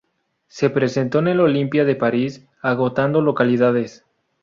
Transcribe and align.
Se 0.47 0.71
presentó 0.71 1.19
en 1.19 1.27
el 1.27 1.39
Olympia 1.39 1.85
de 1.85 1.95
Paris 1.95 2.47
agotando 2.63 3.21
localidades. 3.21 4.03